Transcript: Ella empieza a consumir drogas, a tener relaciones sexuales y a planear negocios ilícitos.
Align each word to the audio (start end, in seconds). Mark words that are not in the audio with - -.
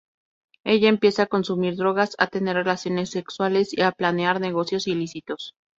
Ella 0.63 0.89
empieza 0.89 1.21
a 1.21 1.25
consumir 1.27 1.75
drogas, 1.75 2.15
a 2.17 2.25
tener 2.25 2.55
relaciones 2.55 3.11
sexuales 3.11 3.71
y 3.71 3.81
a 3.83 3.91
planear 3.91 4.41
negocios 4.41 4.87
ilícitos. 4.87 5.53